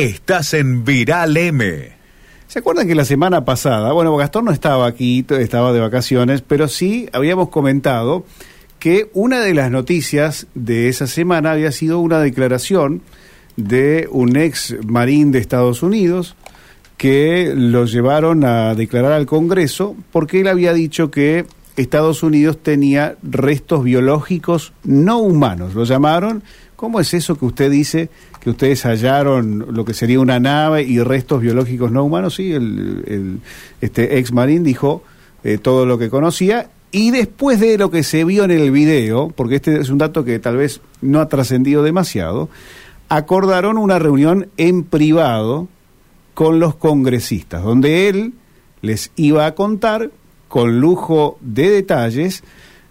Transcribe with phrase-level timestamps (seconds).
[0.00, 1.90] Estás en Viral M.
[2.46, 6.68] ¿Se acuerdan que la semana pasada, bueno, Gastón no estaba aquí, estaba de vacaciones, pero
[6.68, 8.24] sí habíamos comentado
[8.78, 13.02] que una de las noticias de esa semana había sido una declaración
[13.56, 16.34] de un ex marín de Estados Unidos
[16.96, 21.44] que lo llevaron a declarar al Congreso porque él había dicho que
[21.80, 26.42] Estados Unidos tenía restos biológicos no humanos, lo llamaron.
[26.76, 28.08] ¿Cómo es eso que usted dice
[28.40, 32.36] que ustedes hallaron lo que sería una nave y restos biológicos no humanos?
[32.36, 33.40] Sí, el,
[33.80, 35.02] este ex marín dijo
[35.44, 39.30] eh, todo lo que conocía y después de lo que se vio en el video,
[39.34, 42.48] porque este es un dato que tal vez no ha trascendido demasiado,
[43.08, 45.68] acordaron una reunión en privado
[46.34, 48.32] con los congresistas, donde él
[48.82, 50.10] les iba a contar
[50.50, 52.42] con lujo de detalles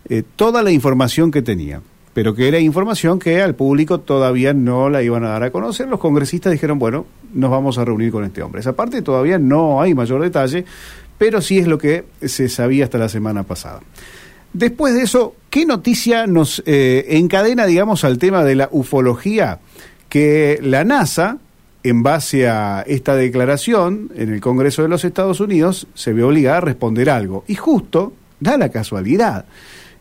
[0.08, 1.82] eh, toda la información que tenía,
[2.14, 5.90] pero que era información que al público todavía no la iban a dar a conocer.
[5.90, 8.62] Los congresistas dijeron, bueno, nos vamos a reunir con este hombre.
[8.62, 10.64] Esa parte todavía no hay mayor detalle,
[11.18, 13.82] pero sí es lo que se sabía hasta la semana pasada.
[14.54, 19.60] Después de eso, ¿qué noticia nos eh, encadena, digamos, al tema de la ufología?
[20.08, 21.40] Que la NASA,
[21.84, 26.58] en base a esta declaración en el Congreso de los Estados Unidos, se ve obligada
[26.58, 27.44] a responder algo.
[27.48, 29.46] Y justo da la casualidad,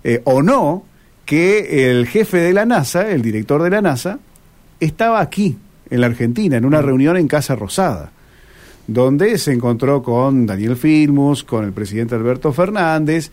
[0.05, 0.85] eh, o no,
[1.25, 4.19] que el jefe de la NASA, el director de la NASA,
[4.81, 5.57] estaba aquí,
[5.91, 8.13] en la Argentina, en una reunión en Casa Rosada,
[8.87, 13.31] donde se encontró con Daniel Filmus, con el presidente Alberto Fernández,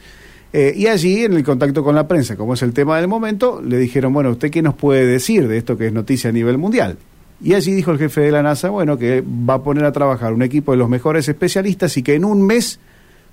[0.53, 3.61] eh, y allí, en el contacto con la prensa, como es el tema del momento,
[3.61, 6.57] le dijeron, bueno, ¿usted qué nos puede decir de esto que es noticia a nivel
[6.57, 6.97] mundial?
[7.41, 10.33] Y allí dijo el jefe de la NASA, bueno, que va a poner a trabajar
[10.33, 12.79] un equipo de los mejores especialistas y que en un mes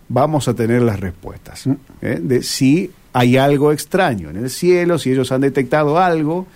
[0.09, 1.73] vamos a tener las respuestas mm.
[2.03, 2.19] ¿eh?
[2.21, 6.47] de si hay algo extraño en el cielo, si ellos han detectado algo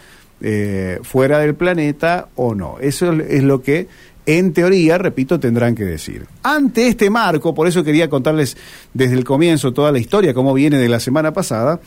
[0.41, 2.78] eh, fuera del planeta o no.
[2.80, 3.88] Eso es lo que,
[4.27, 6.27] en teoría, repito, tendrán que decir.
[6.42, 8.56] Ante este marco, por eso quería contarles
[8.92, 11.81] desde el comienzo toda la historia, cómo viene de la semana pasada,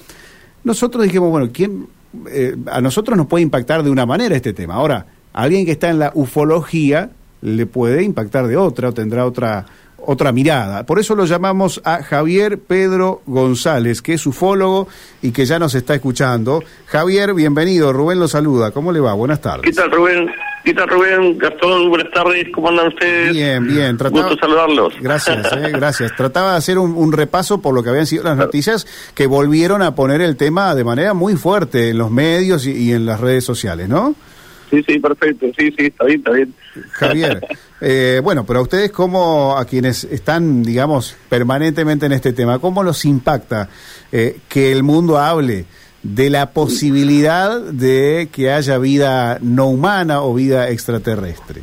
[0.64, 1.88] nosotros dijimos, bueno, ¿quién,
[2.28, 4.76] eh, a nosotros nos puede impactar de una manera este tema.
[4.76, 9.66] Ahora, alguien que está en la ufología le puede impactar de otra o tendrá otra
[10.06, 10.86] otra mirada.
[10.86, 14.88] Por eso lo llamamos a Javier Pedro González, que es ufólogo
[15.22, 16.64] y que ya nos está escuchando.
[16.88, 17.94] Javier, bienvenido.
[17.94, 18.72] Rubén lo saluda.
[18.72, 19.14] ¿Cómo le va?
[19.14, 19.66] Buenas tardes.
[19.66, 20.32] ¿Qué tal, Rubén?
[20.64, 21.38] ¿Qué tal, Rubén?
[21.38, 22.48] Gastón, buenas tardes.
[22.54, 23.34] ¿Cómo andan ustedes?
[23.34, 23.98] Bien, bien.
[23.98, 24.28] Trataba...
[24.28, 24.94] Gusto saludarlos.
[25.00, 26.16] Gracias, eh, gracias.
[26.16, 29.96] Trataba de hacer un, repaso por lo que habían sido las noticias que volvieron a
[29.96, 33.90] poner el tema de manera muy fuerte en los medios y en las redes sociales,
[33.90, 34.16] ¿no?
[34.70, 35.48] Sí, sí, perfecto.
[35.58, 36.54] Sí, sí, está bien, está bien.
[36.92, 37.42] Javier,
[37.82, 42.84] eh, bueno, pero a ustedes, como a quienes están, digamos, permanentemente en este tema, ¿cómo
[42.84, 43.70] los impacta
[44.12, 45.66] eh, que el mundo hable
[46.04, 51.62] de la posibilidad de que haya vida no humana o vida extraterrestre?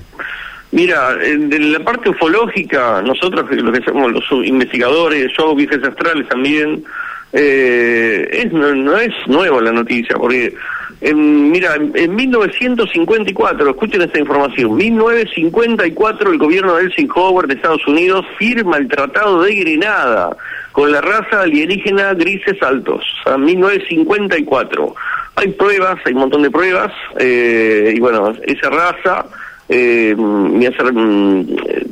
[0.72, 6.84] Mira, en la parte ufológica, nosotros, lo que somos los investigadores, yo, viajes astrales también,
[7.32, 10.54] eh, es, no, no es nueva la noticia, porque
[11.00, 18.24] en, mira, en 1954, escuchen esta información, 1954 el gobierno de Eisenhower de Estados Unidos
[18.38, 20.36] firma el Tratado de Grenada
[20.72, 24.94] con la raza alienígena grises altos, o 1954.
[25.36, 29.26] Hay pruebas, hay un montón de pruebas, eh, y bueno, esa raza
[29.68, 30.60] eh, mm,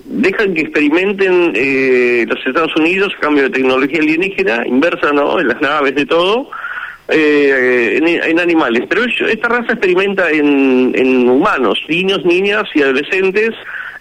[0.07, 5.41] dejan que experimenten eh, los Estados Unidos cambio de tecnología alienígena, inversa, ¿no?
[5.41, 6.49] En las naves, de todo,
[7.09, 8.85] eh, en, animales.
[8.89, 13.51] Pero esta raza experimenta en, humanos, niños, niñas y adolescentes,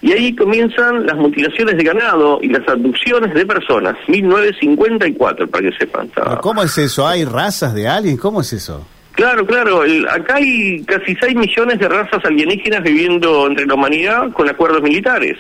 [0.02, 3.96] y ahí comienzan las mutilaciones de ganado y las abducciones de personas.
[4.08, 6.10] 1954, para que sepan.
[6.42, 7.08] ¿Cómo es eso?
[7.08, 8.20] ¿Hay razas de aliens?
[8.20, 8.86] ¿Cómo es eso?
[9.14, 9.84] Claro, claro.
[10.10, 15.38] acá hay casi 6 millones de razas alienígenas viviendo entre la humanidad con acuerdos militares.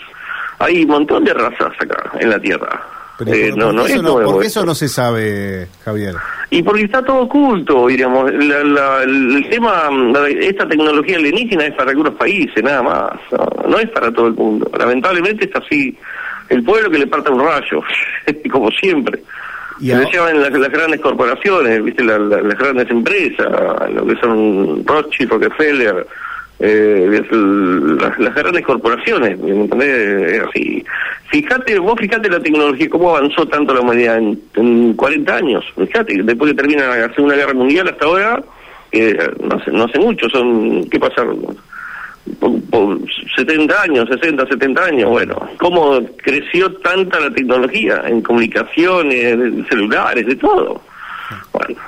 [0.59, 2.81] Hay un montón de razas acá en la Tierra.
[3.27, 6.15] Eh, no, no, eso no, ¿Por qué eso no se sabe, Javier?
[6.49, 8.31] Y porque está todo oculto, diríamos.
[8.31, 9.89] el tema,
[10.39, 13.11] esta tecnología alienígena es para algunos países, nada más.
[13.67, 14.69] No, es para todo el mundo.
[14.77, 15.97] Lamentablemente está así.
[16.49, 17.81] El pueblo que le parta un rayo,
[18.51, 19.19] como siempre.
[19.79, 22.19] Y se llevan las, las, grandes corporaciones, viste las
[22.57, 23.47] grandes empresas,
[23.91, 26.05] lo que son Rothschild, Rockefeller,
[26.59, 27.23] eh,
[28.19, 30.41] las, grandes corporaciones, ¿entendés?
[30.47, 30.83] así.
[31.29, 35.65] Fíjate, vos fíjate la tecnología, cómo avanzó tanto la humanidad en, 40 años.
[35.75, 38.43] Fíjate, después que termina la Segunda Guerra Mundial hasta ahora,
[38.91, 41.25] eh, no, hace, no hace mucho, son, ¿qué pasa?
[42.39, 42.99] Por,
[43.35, 50.35] 70 años, 60, 70 años, bueno, cómo creció tanta la tecnología en comunicaciones, celulares, de
[50.35, 50.81] todo.
[51.51, 51.81] Bueno,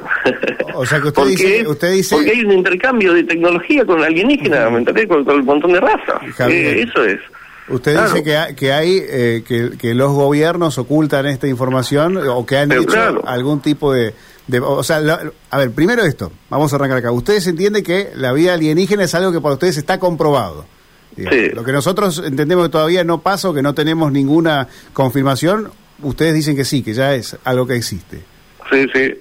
[0.73, 4.69] O sea que usted dice, usted dice Porque hay un intercambio de tecnología con alienígena,
[4.69, 5.07] ¿me entendés?
[5.07, 6.21] Con, con un montón de razas.
[6.49, 7.19] Eh, eso es.
[7.67, 8.09] Usted Claro.
[8.11, 12.57] dice que, ha- que hay eh, que, que los gobiernos ocultan esta información o que
[12.57, 13.23] han Pero hecho claro.
[13.25, 14.13] algún tipo de,
[14.47, 17.11] de- o sea, lo- a ver, primero esto, vamos a arrancar acá.
[17.11, 20.65] Ustedes entienden que la vida alienígena es algo que para ustedes está comprobado.
[21.15, 21.39] digamos.
[21.39, 21.49] Sí.
[21.55, 25.71] Lo que nosotros entendemos que todavía no pasa que no tenemos ninguna confirmación,
[26.03, 28.19] ustedes dicen que sí, que ya es algo que existe.
[28.71, 29.13] Sí, sí.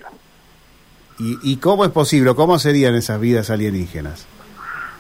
[1.19, 2.35] ¿Y, y cómo es posible?
[2.35, 4.27] ¿Cómo serían esas vidas alienígenas?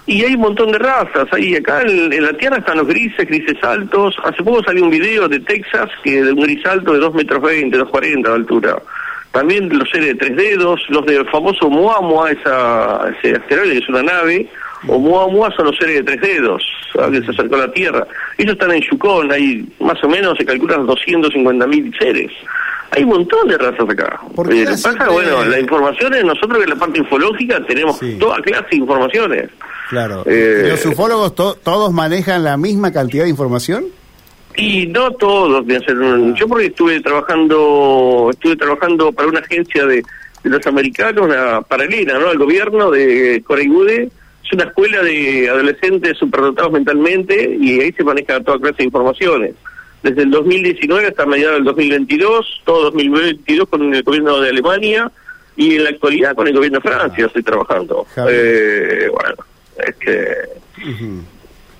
[0.06, 1.26] Y hay un montón de razas.
[1.32, 4.14] Ahí acá en, la Tierra están los grises, grises altos.
[4.22, 7.42] Hace poco salió un video de Texas que de un gris alto de 2 metros
[7.42, 8.76] 20, 2,40 de altura.
[9.32, 13.88] También los seres de tres dedos, los del famoso Muamua, esa, ese asteroide que es
[13.88, 14.48] una nave,
[14.86, 16.62] o Muamua son los seres de tres dedos,
[17.00, 18.06] ah, que se acercó a la Tierra.
[18.38, 22.30] Ellos están en Yukon, hay más o menos, se calculan 250.000 seres.
[22.90, 24.20] Hay un montón de razas acá.
[24.34, 27.00] ¿Por qué Eh, que siempre- pasa, bueno, la información es nosotros que en la parte
[27.00, 28.16] ufológica tenemos Sí.
[28.20, 29.50] toda clase de informaciones.
[29.90, 30.22] Claro.
[30.26, 33.84] Eh, ¿Y ¿Los ufólogos to- todos manejan la misma cantidad de información?
[34.56, 39.84] Y no todos me hacen un- Yo porque estuve trabajando estuve trabajando para una agencia
[39.86, 39.96] de,
[40.42, 42.28] de los americanos, una paralela ¿no?
[42.28, 44.10] al gobierno de Coreigude.
[44.44, 49.54] Es una escuela de adolescentes superdotados mentalmente y ahí se maneja toda clase de informaciones.
[50.04, 55.10] Desde el 2019 hasta mediados del 2022, todo 2022 con el gobierno de Alemania
[55.56, 58.06] y en la actualidad con el gobierno de Francia estoy trabajando.
[58.28, 59.34] Eh, bueno,
[59.78, 60.26] es que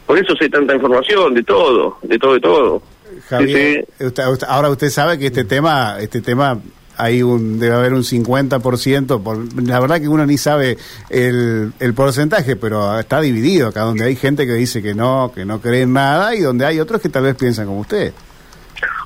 [0.06, 2.82] por eso sé tanta información de todo, de todo, de todo.
[3.28, 6.58] Javier, Sí, usted- ahora usted sabe que este tema, este tema
[6.96, 10.76] hay un debe haber un 50%, por, la verdad que uno ni sabe
[11.10, 15.44] el, el porcentaje, pero está dividido acá donde hay gente que dice que no, que
[15.44, 18.12] no cree en nada y donde hay otros que tal vez piensan como usted.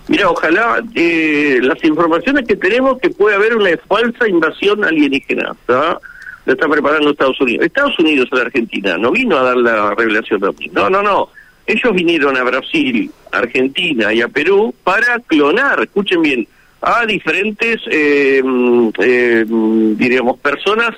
[0.09, 5.99] Mira, ojalá eh, las informaciones que tenemos que puede haber una falsa invasión alienígena, ¿tá?
[6.47, 7.67] Lo está preparando Estados Unidos.
[7.67, 10.71] Estados Unidos a la Argentina no vino a dar la revelación de.
[10.73, 11.29] No, no, no.
[11.67, 16.49] Ellos vinieron a Brasil, Argentina y a Perú para clonar, escuchen bien,
[16.81, 20.95] a diferentes, eh, mm, eh, mm, diríamos, personas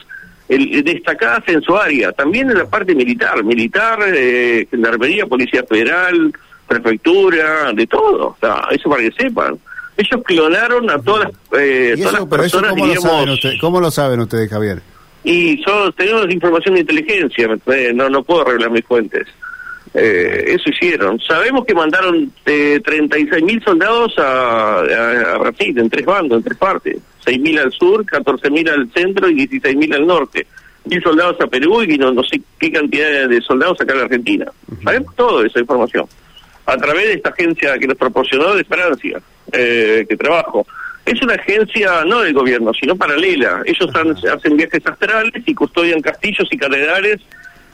[0.48, 2.12] el- destacadas en su área.
[2.12, 6.32] También en la parte militar, militar, eh, gendarmería, policía federal,
[6.68, 8.28] prefectura, de todo.
[8.28, 9.58] O sea, eso para que sepan.
[9.96, 12.92] Ellos clonaron a todas las, eh, ¿Y todas eso, las pero eso personas, cómo lo,
[12.92, 14.82] diríamos, saben ustedes, ¿cómo lo saben ustedes, Javier?
[15.22, 17.94] y yo tenemos información de inteligencia, ¿me entendés?
[17.94, 19.26] no no puedo revelar mis fuentes.
[19.94, 21.18] Eh, eso hicieron.
[21.20, 26.44] Sabemos que mandaron eh, 36 mil soldados a, a- a Brasil, en tres bandos, en
[26.44, 26.96] tres partes.
[27.24, 30.46] 6 mil al sur, 14 mil al centro y 16 mil al norte.
[30.84, 34.04] Mil soldados a Perú y no, no sé qué cantidad de soldados acá en la
[34.04, 34.46] Argentina.
[34.84, 36.06] Sabemos toda esa información.
[36.66, 39.20] A través de esta agencia que nos proporcionó de Francia,
[39.52, 40.66] eh, que trabajo.
[41.04, 43.62] Es una agencia no del gobierno, sino paralela.
[43.66, 47.20] Ellos han- hacen viajes astrales y custodian castillos y catedrales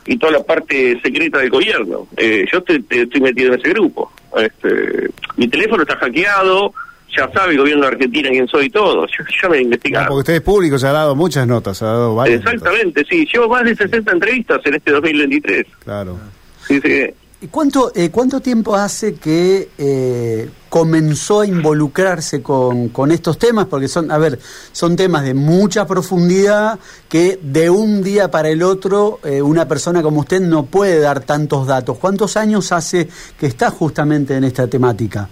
[0.06, 2.06] y toda la parte secreta del gobierno.
[2.16, 4.12] Eh, yo te- te- estoy metido en ese grupo.
[4.36, 6.72] Este, mi teléfono está hackeado,
[7.16, 9.06] ya sabe el gobierno de Argentina quién soy y todo.
[9.06, 10.06] Yo, yo me No, investigado.
[10.08, 12.54] porque usted es público, se ha dado muchas notas, ha dado varias notas.
[12.54, 13.26] Exactamente, sí.
[13.32, 15.66] Llevo más de 60 entrevistas en este 2023.
[15.84, 16.18] Claro.
[16.66, 17.04] Sí, sí.
[17.40, 23.66] ¿Y ¿Cuánto, eh, ¿Cuánto tiempo hace que eh, comenzó a involucrarse con, con estos temas?
[23.66, 24.38] Porque son, a ver,
[24.72, 26.78] son temas de mucha profundidad
[27.08, 31.20] que de un día para el otro eh, una persona como usted no puede dar
[31.20, 31.98] tantos datos.
[31.98, 33.08] ¿Cuántos años hace
[33.38, 35.28] que está justamente en esta temática?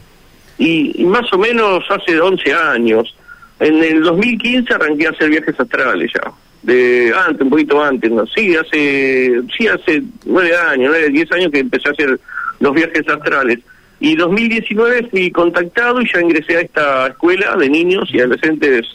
[0.58, 3.14] y, y más o menos hace 11 años.
[3.60, 6.32] En el 2015 arranqué a hacer viajes astrales ya.
[6.64, 8.26] De antes, un poquito antes, ¿no?
[8.26, 12.18] Sí, hace, sí, hace 9 años, 9, 10 años que empecé a hacer
[12.60, 13.58] los viajes astrales.
[14.00, 18.86] Y 2019 fui contactado y ya ingresé a esta escuela de niños y adolescentes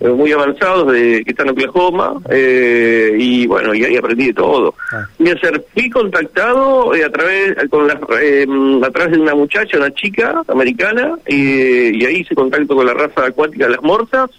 [0.00, 4.32] eh, muy avanzados de que están en Oklahoma eh, y bueno y ahí aprendí de
[4.32, 5.06] todo Ah.
[5.20, 8.46] hacer fui contactado eh, a través con la, eh,
[8.82, 13.26] a través de una muchacha una chica americana y ahí hice contacto con la raza
[13.26, 14.30] acuática de las morsas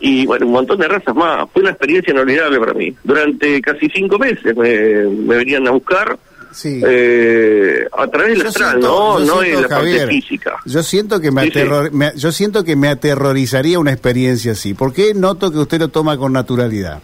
[0.00, 3.88] y bueno un montón de razas más fue una experiencia inolvidable para mí durante casi
[3.88, 6.18] cinco meses me, me venían a buscar
[6.52, 6.80] Sí.
[6.86, 11.20] eh, a través del astral no no siento, en la Javier, parte física Yo siento
[11.20, 11.58] que me, Sí, sí.
[11.58, 14.72] aterror- me- yo siento que me aterrorizaría una experiencia así.
[14.72, 17.02] ¿Por qué noto que usted lo toma con naturalidad?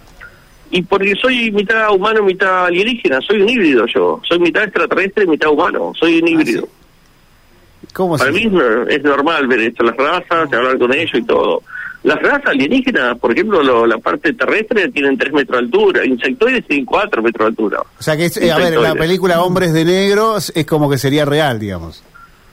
[0.71, 4.23] Y porque soy mitad humano, mitad alienígena, soy un híbrido yo.
[4.27, 6.67] Soy mitad extraterrestre, mitad humano, soy un híbrido.
[7.93, 8.51] ¿Cómo Para mí
[8.89, 11.63] es normal ver esto, las razas, hablar con ellos y todo.
[12.05, 16.67] Las razas alienígenas, por ejemplo, lo- la parte terrestre tienen 3 metros de altura, insectoides
[16.67, 17.81] tienen 4 metros de altura.
[17.99, 20.91] O sea que, es- eh, a ver, la película Hombres de Negro es es como
[20.91, 22.03] que sería real, digamos.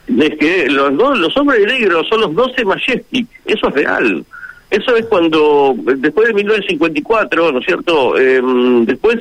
[0.07, 4.23] Es que los dos, los hombres de negro son los 12 Majestic, eso es real.
[4.71, 8.17] Eso es cuando, después de 1954, ¿no es cierto?
[8.19, 9.17] Em, después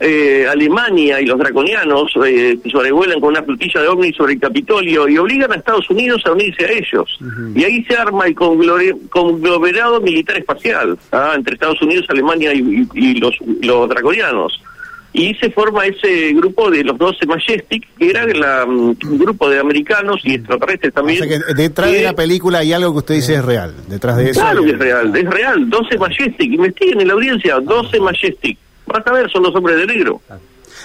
[0.00, 5.08] eh, Alemania y los draconianos eh, sobrevuelan con una flotilla de ovnis sobre el Capitolio
[5.08, 7.18] y obligan a Estados Unidos a unirse a ellos.
[7.54, 11.32] Y ahí se arma el conglomerado militar espacial ¿ah?
[11.34, 14.60] entre Estados Unidos, Alemania y, los, los draconianos
[15.12, 19.48] y se forma ese grupo de los 12 Majestic, que era la, mm, un grupo
[19.48, 21.24] de americanos y extraterrestres también.
[21.56, 24.40] detrás de la película hay algo que usted dice es real, detrás de eso.
[24.40, 29.06] Claro que es real, es real, 12 Majestic, investiguen en la audiencia, 12 Majestic, vas
[29.06, 30.20] a ver, son los hombres de negro.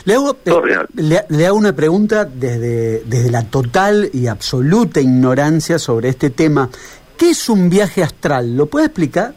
[0.05, 6.09] Le hago, eh, le, hago una pregunta desde, desde la total y absoluta ignorancia sobre
[6.09, 6.69] este tema.
[7.17, 8.57] ¿Qué es un viaje astral?
[8.57, 9.33] ¿Lo puede explicar?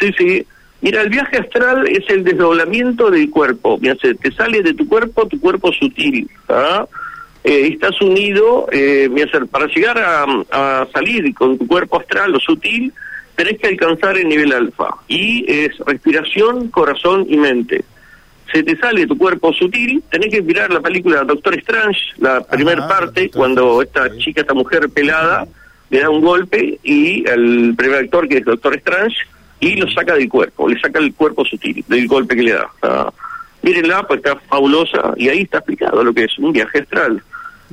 [0.00, 0.46] Sí, sí.
[0.80, 3.78] Mira, el viaje astral es el desdoblamiento del cuerpo.
[3.80, 6.28] Mira, te sale de tu cuerpo tu cuerpo sutil.
[6.48, 6.86] ¿ah?
[7.42, 9.08] Eh, estás unido, eh,
[9.50, 12.92] para llegar a, salir con tu cuerpo astral o sutil,
[13.36, 14.88] tenés que alcanzar el nivel alfa.
[15.08, 17.84] Y es respiración, corazón y mente.
[18.54, 22.86] Se te sale tu cuerpo sutil, tenés que mirar la película Doctor Strange, la primera
[22.86, 25.44] parte, cuando esta chica, esta mujer pelada,
[25.90, 29.16] le da un golpe y el primer actor, que es Doctor Strange,
[29.58, 33.12] y lo saca del cuerpo, le saca el cuerpo sutil del golpe que le da.
[33.62, 37.20] mírenla, pues está fabulosa y ahí está explicado lo que es un viaje astral.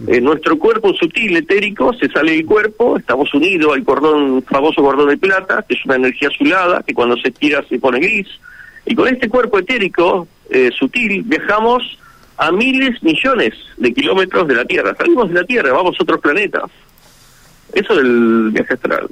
[0.07, 5.09] Eh, nuestro cuerpo sutil, etérico, se sale del cuerpo, estamos unidos al cordón, famoso cordón
[5.09, 8.27] de plata, que es una energía azulada, que cuando se estira se pone gris.
[8.83, 11.97] Y con este cuerpo etérico, eh, sutil, viajamos
[12.37, 14.95] a miles, millones de kilómetros de la Tierra.
[14.97, 16.69] Salimos de la Tierra, vamos a otros planetas.
[17.73, 19.07] Eso es el viaje astral.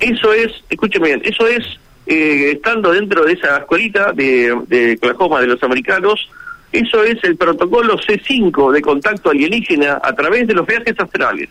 [0.00, 1.64] Eso es, escúcheme bien, eso es
[2.06, 6.28] eh, estando dentro de esa escuelita de, de Oklahoma de los americanos,
[6.74, 11.48] eso es el protocolo C5 de contacto alienígena a través de los viajes astrales.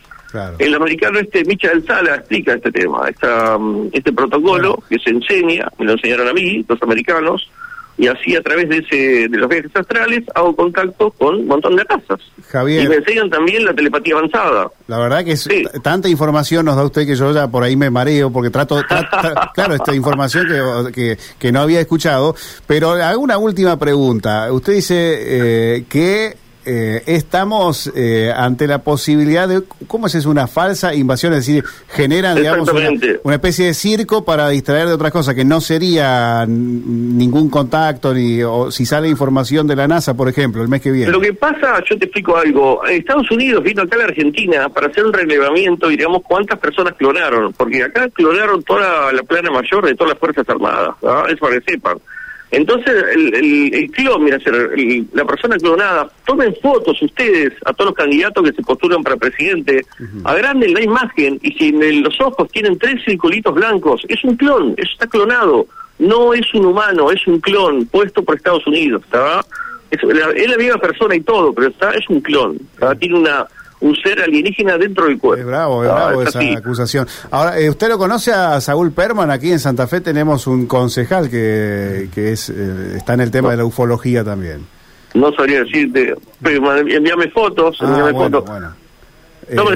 [0.58, 5.70] El americano este Michael Sala explica este tema, esta, mm, este protocolo que se enseña,
[5.79, 7.50] me lo enseñaron a mí, los americanos,
[7.97, 11.75] y así a través de ese de los viajes astrales hago contacto con un montón
[11.75, 12.19] de casas.
[12.50, 12.85] Javier.
[12.85, 14.69] Y me enseñan también la telepatía avanzada.
[14.88, 15.47] La verdad que es,
[15.81, 18.81] tanta información nos da usted que yo ya por ahí me mareo porque trato,
[19.53, 20.47] claro, esta información
[20.93, 22.35] que, que, no había escuchado,
[22.65, 24.51] pero hago una última pregunta.
[24.51, 30.15] Usted dice eh, que eh, estamos eh, ante la posibilidad de, ¿cómo es?
[30.15, 32.70] Es una falsa invasión, es decir, generan, digamos,
[33.24, 38.41] una, especie de circo para distraer de otras cosas, que no sería ningún contacto, ni
[38.43, 41.12] o si sale información de la NASA, por ejemplo, el mes que viene.
[41.12, 44.88] Lo que pasa, yo te explico algo, Estados Unidos vino acá a la Argentina para
[44.88, 49.96] hacer un relevamiento digamos cuántas personas clonaron, porque acá clonaron toda la plana mayor de
[49.96, 50.96] todas las Fuerzas Armadas,
[51.29, 51.98] es para que sepan.
[52.53, 54.38] Entonces, el, el, el clon, mira,
[55.13, 59.83] la persona clonada, tomen fotos ustedes a todos los candidatos que se postulan para presidente,
[60.24, 64.75] agranden la imagen y si en los ojos tienen tres circulitos blancos, es un clon,
[64.77, 65.65] eso está clonado,
[65.98, 69.43] no es un humano, es un clon puesto por Estados Unidos, ¿está?
[69.89, 72.60] Es, es la misma persona y todo, pero está es un clon,
[73.00, 73.48] tiene una
[73.84, 75.42] un ser alienígena dentro del cuerpo.
[75.42, 77.06] Es bravo, es ah, bravo esa acusación.
[77.32, 79.30] Ahora, eh, ¿usted lo conoce a Saúl Perman?
[79.30, 83.52] Aquí en Santa Fe tenemos un concejal que, que es eh, está en el tema
[83.52, 84.66] de la ufología también.
[85.13, 88.46] No sabría decirte, pero envíame fotos, ah, envíame fotos.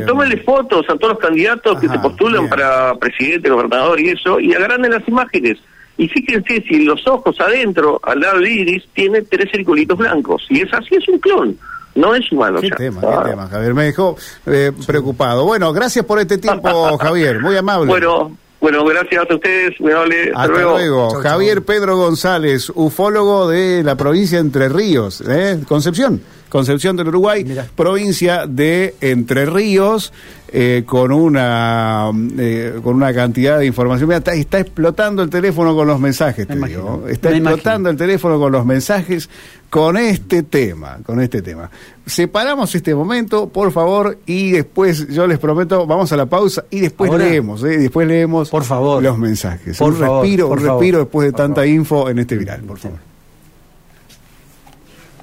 [0.07, 4.39] Tómenle eh, fotos a todos los candidatos que se postulan para presidente, gobernador y eso,
[4.39, 5.57] y agranden las imágenes.
[5.97, 10.45] Y fíjense si los ojos adentro, al lado del iris, tiene tres circulitos blancos.
[10.49, 11.57] Y es así, es un clon
[11.97, 12.61] no es humano.
[12.61, 13.23] Qué tema, qué ah.
[13.25, 13.73] tema, Javier.
[13.73, 15.45] Me dejó eh, preocupado.
[15.45, 17.41] Bueno, gracias por este tiempo, Javier.
[17.41, 17.87] Muy amable.
[17.87, 18.37] Bueno.
[18.59, 20.31] Bueno, gracias a ustedes, muy amable.
[20.33, 21.11] Hasta, luego.
[21.21, 25.59] Javier Pedro González, ufólogo de la provincia de Entre Ríos, ¿eh?
[25.67, 26.21] Concepción.
[26.49, 30.13] Concepción del Uruguay, provincia de Entre Ríos,
[30.47, 34.11] eh, con una eh, con una cantidad de información.
[34.13, 37.05] está, explotando el teléfono con los mensajes, te digo.
[37.07, 39.29] Está explotando el teléfono con los mensajes
[39.69, 41.69] con este tema, con este tema.
[42.05, 46.79] Separamos este momento, por favor, y después, yo les prometo, vamos a la pausa y
[46.79, 47.77] después leemos, ¿eh?
[47.77, 49.03] después leemos por favor.
[49.03, 49.79] los mensajes.
[49.81, 53.06] un respiro, un respiro después de tanta info en este viral, por favor.